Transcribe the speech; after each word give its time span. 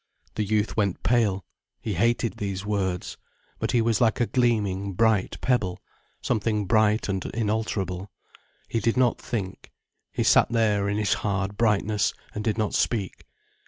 The 0.33 0.43
youth 0.43 0.75
went 0.75 1.03
pale. 1.03 1.45
He 1.79 1.93
hated 1.93 2.37
these 2.37 2.65
words. 2.65 3.17
But 3.59 3.71
he 3.73 3.83
was 3.83 4.01
like 4.01 4.19
a 4.19 4.25
gleaming, 4.25 4.93
bright 4.93 5.39
pebble, 5.41 5.79
something 6.23 6.65
bright 6.65 7.07
and 7.07 7.23
inalterable. 7.27 8.09
He 8.67 8.79
did 8.79 8.97
not 8.97 9.21
think. 9.21 9.71
He 10.11 10.23
sat 10.23 10.49
there 10.49 10.89
in 10.89 10.97
his 10.97 11.13
hard 11.21 11.55
brightness, 11.55 12.15
and 12.33 12.43
did 12.43 12.57
not 12.57 12.73
speak. 12.73 13.27